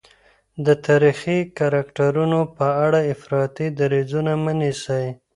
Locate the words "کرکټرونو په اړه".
1.57-2.99